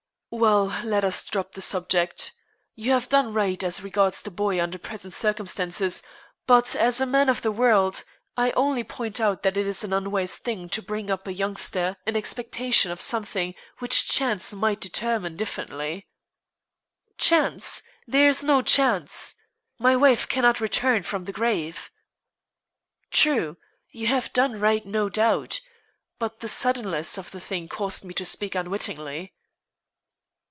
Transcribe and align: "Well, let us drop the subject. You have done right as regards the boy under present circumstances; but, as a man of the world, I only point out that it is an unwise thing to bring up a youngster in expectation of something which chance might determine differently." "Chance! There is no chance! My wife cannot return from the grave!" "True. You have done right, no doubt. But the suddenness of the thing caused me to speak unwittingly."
"Well, 0.33 0.73
let 0.85 1.03
us 1.03 1.25
drop 1.25 1.51
the 1.51 1.61
subject. 1.61 2.31
You 2.73 2.91
have 2.93 3.09
done 3.09 3.33
right 3.33 3.61
as 3.61 3.81
regards 3.83 4.21
the 4.21 4.31
boy 4.31 4.63
under 4.63 4.77
present 4.77 5.13
circumstances; 5.13 6.01
but, 6.47 6.73
as 6.73 7.01
a 7.01 7.05
man 7.05 7.27
of 7.27 7.41
the 7.41 7.51
world, 7.51 8.05
I 8.37 8.51
only 8.51 8.85
point 8.85 9.19
out 9.19 9.43
that 9.43 9.57
it 9.57 9.67
is 9.67 9.83
an 9.83 9.91
unwise 9.91 10.37
thing 10.37 10.69
to 10.69 10.81
bring 10.81 11.11
up 11.11 11.27
a 11.27 11.33
youngster 11.33 11.97
in 12.05 12.15
expectation 12.15 12.91
of 12.91 13.01
something 13.01 13.55
which 13.79 14.07
chance 14.07 14.53
might 14.53 14.79
determine 14.79 15.35
differently." 15.35 16.07
"Chance! 17.17 17.83
There 18.07 18.29
is 18.29 18.41
no 18.41 18.61
chance! 18.61 19.35
My 19.79 19.97
wife 19.97 20.29
cannot 20.29 20.61
return 20.61 21.03
from 21.03 21.25
the 21.25 21.33
grave!" 21.33 21.91
"True. 23.11 23.57
You 23.89 24.07
have 24.07 24.31
done 24.31 24.57
right, 24.61 24.85
no 24.85 25.09
doubt. 25.09 25.59
But 26.19 26.39
the 26.39 26.47
suddenness 26.47 27.17
of 27.17 27.31
the 27.31 27.41
thing 27.41 27.67
caused 27.67 28.05
me 28.05 28.13
to 28.13 28.23
speak 28.23 28.55
unwittingly." 28.55 29.33